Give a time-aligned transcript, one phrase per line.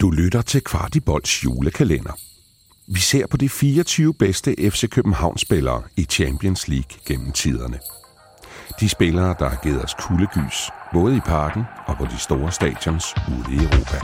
[0.00, 2.12] Du lytter til Kvartibolds julekalender.
[2.86, 7.78] Vi ser på de 24 bedste FC København-spillere i Champions League gennem tiderne.
[8.80, 13.04] De spillere, der har givet os kuldegys, både i parken og på de store stadions
[13.28, 13.98] ude i Europa.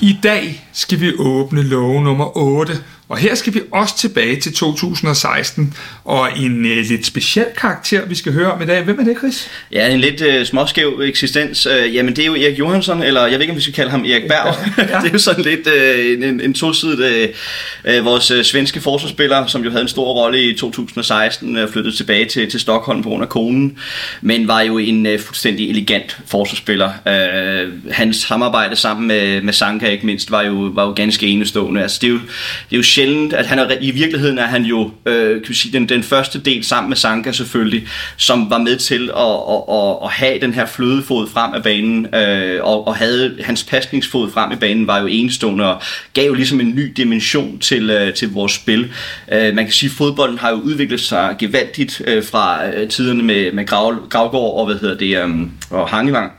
[0.00, 2.72] I dag skal vi åbne lov nummer 8,
[3.08, 5.74] og her skal vi også tilbage til 2016,
[6.04, 8.82] og en øh, lidt speciel karakter, vi skal høre om i dag.
[8.82, 9.50] Hvem er det, Chris?
[9.72, 11.66] Ja, en lidt øh, småskæv eksistens.
[11.66, 13.90] Øh, jamen, det er jo Erik Johansson, eller jeg ved ikke, om vi skal kalde
[13.90, 14.54] ham Erik Berg.
[14.88, 15.00] Ja.
[15.00, 17.28] det er jo sådan lidt øh, en, en tosidig
[17.84, 21.72] øh, øh, vores øh, svenske forsvarsspiller, som jo havde en stor rolle i 2016, øh,
[21.72, 23.78] flyttede tilbage til, til Stockholm på grund af konen,
[24.20, 26.90] men var jo en øh, fuldstændig elegant forsvarsspiller.
[27.08, 31.82] Øh, hans samarbejde sammen med, med Sanka, ikke mindst, var jo, var jo ganske enestående.
[31.82, 34.64] Altså, det er jo, det er jo sjældent, at han er, i virkeligheden er han
[34.64, 38.76] jo øh, kan sige, den, den første del sammen med Sanka selvfølgelig, som var med
[38.76, 42.96] til at, at, at, at have den her flødefod frem af banen, øh, og, og
[42.96, 45.82] havde hans pasningsfod frem i banen var jo enestående og
[46.14, 48.92] gav jo ligesom en ny dimension til, øh, til vores spil.
[49.32, 53.22] Øh, man kan sige, at fodbolden har jo udviklet sig gevaldigt øh, fra øh, tiderne
[53.22, 56.37] med, med Grav, Gravgaard og, hvad hedder det, øh, og Hangevang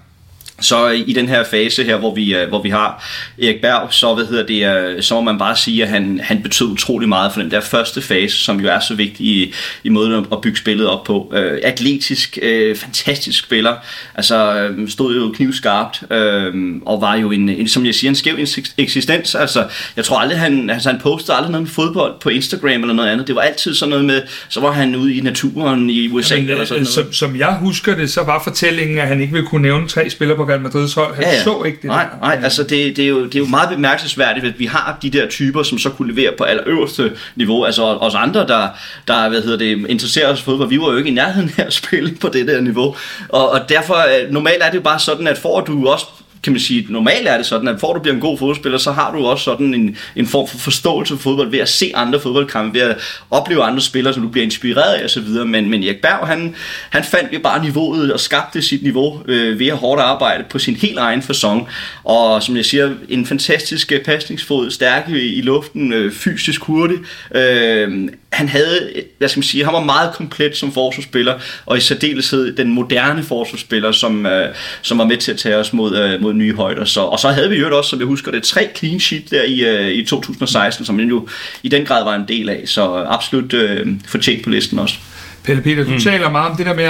[0.61, 3.05] så i den her fase her, hvor vi, øh, hvor vi har
[3.41, 6.41] Erik Berg, så, hvad hedder det, øh, så må man bare sige, at han, han
[6.41, 9.89] betød utrolig meget for den der første fase, som jo er så vigtig i, i
[9.89, 11.27] måden at bygge spillet op på.
[11.31, 13.75] Uh, atletisk, uh, fantastisk spiller,
[14.15, 18.37] altså stod jo knivskarpt, uh, og var jo en, en, som jeg siger, en skæv
[18.77, 19.35] eksistens.
[19.35, 19.65] Altså,
[19.95, 23.09] jeg tror aldrig, han, altså, han postede aldrig noget med fodbold på Instagram eller noget
[23.09, 23.27] andet.
[23.27, 26.49] Det var altid sådan noget med, så var han ude i naturen i USA Jamen,
[26.49, 26.93] eller sådan noget.
[26.93, 30.09] Som, som jeg husker det, så var fortællingen, at han ikke ville kunne nævne tre
[30.09, 31.15] spillere på Real Madrids hold.
[31.15, 31.43] Han ja, ja.
[31.43, 31.87] så ikke det.
[31.87, 34.97] Nej, nej altså det, det, er jo, det er jo meget bemærkelsesværdigt, at vi har
[35.01, 37.63] de der typer, som så kunne levere på allerøverste niveau.
[37.63, 38.67] Altså os andre, der,
[39.07, 41.63] der hvad hedder det, interesserer os for fodbold, vi var jo ikke i nærheden af
[41.65, 42.95] at spille på det der niveau.
[43.29, 46.05] Og, og derfor, øh, normalt er det jo bare sådan, at får du også
[46.43, 48.77] kan man sige, normalt er det sådan, at for at du bliver en god fodboldspiller,
[48.77, 51.91] så har du også sådan en, en form for forståelse for fodbold ved at se
[51.95, 52.97] andre fodboldkampe, ved at
[53.31, 55.27] opleve andre spillere, som du bliver inspireret af osv.
[55.45, 56.55] Men, men Erik Berg, han,
[56.89, 60.59] han fandt jo bare niveauet og skabte sit niveau øh, ved at hårdt arbejde på
[60.59, 61.67] sin helt egen fasong.
[62.03, 66.97] Og som jeg siger, en fantastisk øh, pasningsfod, stærk i, i luften, øh, fysisk hurtig.
[67.35, 71.79] Øh, han havde, hvad skal man sige, han var meget komplet som forsvarsspiller, og i
[71.79, 76.21] særdeleshed den moderne forsvarsspiller, som, øh, som var med til at tage os mod, øh,
[76.21, 76.85] mod nye højder.
[76.85, 79.43] Så, og så havde vi jo også, som jeg husker det, tre clean sheet der
[79.43, 81.27] i, øh, i 2016, som jo
[81.63, 84.95] i den grad var en del af, så absolut øh, fortjent på listen også.
[85.43, 85.99] Pelle Peter, du mm.
[85.99, 86.83] taler meget om det der med,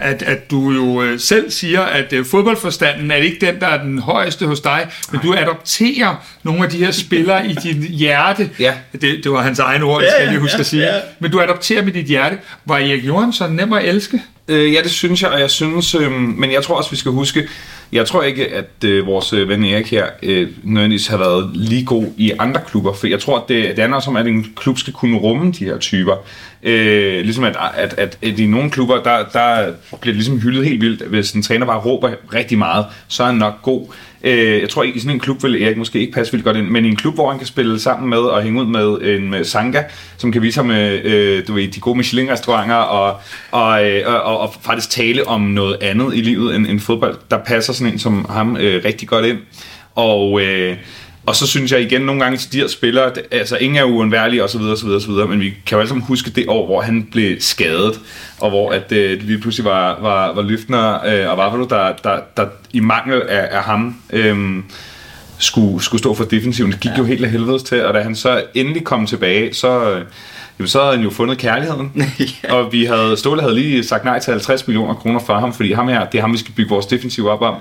[0.00, 3.82] at, at du jo øh, selv siger, at øh, fodboldforstanden er ikke den, der er
[3.82, 8.50] den højeste hos dig, men du adopterer nogle af de her spillere i dit hjerte.
[8.58, 8.74] Ja.
[8.92, 10.82] Det, det var hans egen ord, det skal jeg lige huske ja, at sige.
[10.82, 11.00] Ja.
[11.18, 12.38] Men du adopterer med dit hjerte.
[12.64, 14.22] Var Erik Johansson nem at elske?
[14.48, 17.12] Øh, ja, det synes jeg, og jeg synes, øh, men jeg tror også, vi skal
[17.12, 17.48] huske,
[17.92, 21.84] jeg tror ikke, at øh, vores øh, ven Erik her øh, nødvendigvis har været lige
[21.84, 24.78] god i andre klubber, for jeg tror, at det, det handler om, at en klub
[24.78, 26.16] skal kunne rumme de her typer.
[26.62, 30.64] Øh, ligesom at, at, at, at i nogle klubber, der, der bliver det ligesom hyldet
[30.64, 31.02] helt vildt.
[31.02, 33.86] Hvis en træner bare råber rigtig meget, så er han nok god.
[34.24, 36.66] Øh, jeg tror i sådan en klub vil Erik måske ikke passe vildt godt ind,
[36.66, 39.00] men i en klub, hvor han kan spille sammen med og hænge ud med en
[39.00, 39.82] øh, med Sanga,
[40.16, 43.16] som kan vise ham øh, øh, du ved, de gode Michelin-restauranter og,
[43.50, 47.38] og, øh, og, og, faktisk tale om noget andet i livet end, end fodbold, der
[47.38, 49.38] passer sådan en som ham øh, rigtig godt ind.
[49.94, 50.40] Og...
[50.42, 50.76] Øh,
[51.28, 54.44] og så synes jeg igen nogle gange til de her spillere, altså ingen er uundværlige
[54.44, 54.60] osv.
[54.60, 54.88] osv.
[54.88, 55.10] osv.
[55.10, 58.00] Men vi kan jo alle sammen huske det år, hvor han blev skadet,
[58.40, 61.92] og hvor at øh, det lige pludselig var, var, var Lyftner øh, og Vavalo, der,
[62.04, 64.62] der, der i mangel af, af ham øh,
[65.38, 66.72] skulle, skulle stå for defensiven.
[66.72, 66.98] Det gik ja.
[66.98, 69.90] jo helt af helvedes til, og da han så endelig kom tilbage, så...
[69.90, 70.04] Øh,
[70.58, 71.92] jamen, så havde han jo fundet kærligheden.
[72.44, 72.54] ja.
[72.54, 75.72] Og vi havde, Ståle havde lige sagt nej til 50 millioner kroner for ham, fordi
[75.72, 77.54] ham her, det er ham, vi skal bygge vores defensiv op om.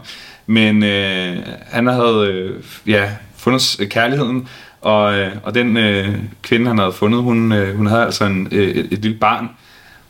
[0.48, 1.38] Men øh,
[1.72, 4.48] han havde øh, ja, fundet kærligheden,
[4.82, 8.48] og, øh, og den øh, kvinde, han havde fundet, hun, øh, hun havde altså en,
[8.52, 9.50] øh, et, et lille barn,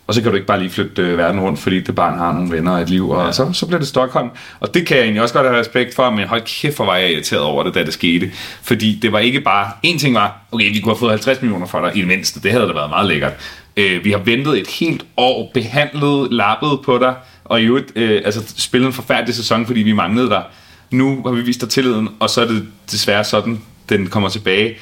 [0.08, 2.34] og så kan du ikke bare lige flytte øh, verden rundt, fordi det barn har
[2.34, 3.32] nogle venner og et liv, og ja.
[3.32, 4.30] så, så bliver det Stockholm.
[4.60, 6.96] Og det kan jeg egentlig også godt have respekt for, men hold kæft, hvor var
[6.96, 8.32] jeg irriteret over det, da det skete.
[8.62, 11.66] Fordi det var ikke bare, en ting var, okay, vi kunne have fået 50 millioner
[11.66, 13.34] for dig i det mindste, det havde da været meget lækkert.
[13.78, 17.16] Øh, vi har ventet et helt år, behandlet, lappet på dig,
[17.46, 20.44] og i øvrigt øh, altså, spillet en forfærdelig sæson, fordi vi manglede dig
[20.92, 24.76] nu har vi vist dig tilliden, og så er det desværre sådan, den kommer tilbage.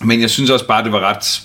[0.00, 1.42] Men jeg synes også bare, det var ret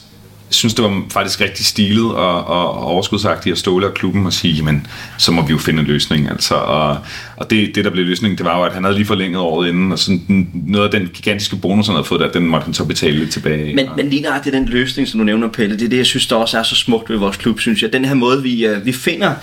[0.54, 4.26] jeg synes, det var faktisk rigtig stilet og, og, og overskudsagtigt at ståle af klubben
[4.26, 4.88] og sige, men
[5.18, 6.30] så må vi jo finde en løsning.
[6.30, 6.98] Altså, og,
[7.44, 9.40] og Og det, det, der blev løsningen, det var jo, at han havde lige forlænget
[9.40, 12.66] året inden, og sådan noget af den gigantiske bonus, han havde fået der, den måtte
[12.66, 13.76] han så betale lidt tilbage.
[13.76, 16.28] Men, men lige nøjagtigt den løsning, som du nævner, Pelle, det er det, jeg synes,
[16.28, 17.94] der også er så smukt ved vores klub, synes jeg.
[17.94, 19.34] Den her måde, vi, uh, vi, finder,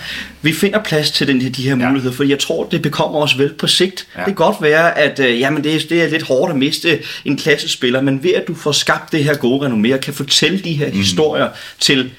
[0.41, 1.89] vi finder plads til den her, de her ja.
[1.89, 4.07] muligheder, for jeg tror, det bekommer os vel på sigt.
[4.15, 4.19] Ja.
[4.19, 6.99] Det kan godt være, at uh, jamen, det, er, det er lidt hårdt at miste
[7.25, 10.59] en klassespiller, men ved at du får skabt det her gode renommé, og kan fortælle
[10.59, 10.97] de her mm.
[10.97, 11.47] historier
[11.79, 12.09] til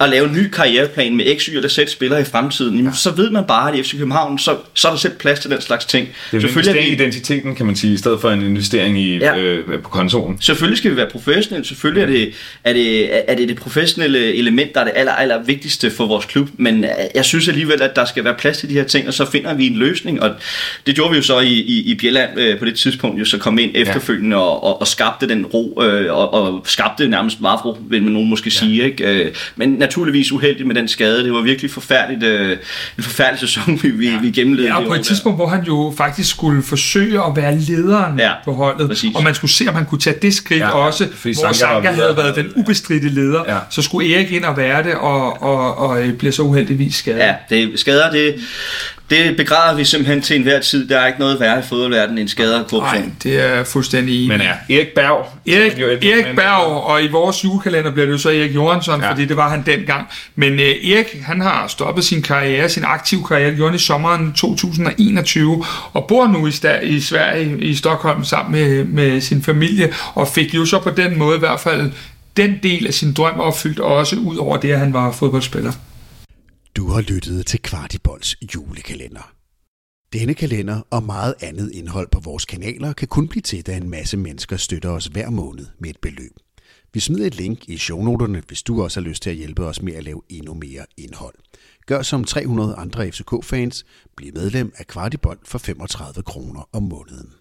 [0.00, 2.96] at lave en ny karriereplan med X, Y eller Z spillere i fremtiden, jamen, ja.
[2.96, 5.50] så ved man bare, at i FC København, så, så er der selv plads til
[5.50, 6.08] den slags ting.
[6.30, 9.18] Det er Selvfølgelig investering i identiteten, kan man sige, i stedet for en investering i,
[9.18, 9.36] ja.
[9.36, 10.36] øh, på kontoren.
[10.40, 11.66] Selvfølgelig skal vi være professionelle.
[11.66, 12.32] Selvfølgelig er det,
[12.64, 16.26] er det, er det det professionelle element, der er det aller, aller vigtigste for vores
[16.26, 16.48] klub.
[16.56, 19.14] Men øh, jeg synes alligevel, at der skal være plads til de her ting, og
[19.14, 20.22] så finder vi en løsning.
[20.22, 20.30] Og
[20.86, 23.38] det gjorde vi jo så i, i, i Bjelland øh, på det tidspunkt, jo så
[23.38, 24.42] kom ind efterfølgende ja.
[24.42, 28.28] og, og, og skabte den ro, øh, og, og skabte nærmest Mavro, vil man nogen
[28.28, 28.58] måske ja.
[28.58, 28.84] sige.
[28.84, 29.24] Ikke?
[29.24, 31.24] Øh, men naturligvis uheldig med den skade.
[31.24, 32.58] Det var virkelig forfærdeligt, øh,
[32.98, 34.72] en forfærdelig sæson, vi, vi, vi gennemlevede.
[34.72, 35.44] Ja, og på et tidspunkt, der.
[35.44, 39.14] hvor han jo faktisk skulle forsøge at være lederen ja, på holdet, præcis.
[39.14, 42.16] og man skulle se, om han kunne tage det skridt ja, også, hvor Sanka, havde
[42.16, 43.56] været den ubestridte leder, ja.
[43.70, 47.18] så skulle Erik ind og være det, og, og, og blev så uheldigvis skadet.
[47.18, 48.34] Ja, det, skader, det,
[49.10, 50.88] det begræder vi simpelthen til enhver tid.
[50.88, 54.28] Der er ikke noget værre i fodboldverdenen end skader og Nej, det er fuldstændig enig.
[54.28, 55.26] Men ja, Erik Berg.
[55.46, 59.10] Erik, Erik Berg, og i vores julekalender bliver det jo så Erik Johansson, ja.
[59.10, 60.06] fordi det var han dengang.
[60.36, 65.64] Men uh, Erik, han har stoppet sin karriere, sin aktive karriere, gjorde i sommeren 2021,
[65.92, 66.52] og bor nu i,
[66.82, 71.18] i Sverige, i Stockholm, sammen med, med sin familie, og fik jo så på den
[71.18, 71.92] måde i hvert fald
[72.36, 75.72] den del af sin drøm opfyldt, også ud over det, at han var fodboldspiller.
[76.76, 79.34] Du har lyttet til Kvartibolds julekalender.
[80.12, 83.90] Denne kalender og meget andet indhold på vores kanaler kan kun blive til, da en
[83.90, 86.32] masse mennesker støtter os hver måned med et beløb.
[86.94, 89.82] Vi smider et link i shownoterne, hvis du også har lyst til at hjælpe os
[89.82, 91.34] med at lave endnu mere indhold.
[91.86, 93.84] Gør som 300 andre FCK-fans.
[94.16, 97.39] Bliv medlem af Kvartibold for 35 kroner om måneden.